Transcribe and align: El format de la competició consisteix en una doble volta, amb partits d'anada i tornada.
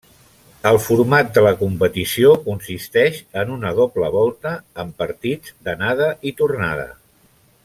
El 0.69 0.77
format 0.85 1.29
de 1.35 1.43
la 1.47 1.51
competició 1.59 2.31
consisteix 2.47 3.21
en 3.43 3.53
una 3.59 3.75
doble 3.83 4.11
volta, 4.19 4.57
amb 4.85 4.97
partits 5.03 5.57
d'anada 5.69 6.13
i 6.33 6.39
tornada. 6.45 6.93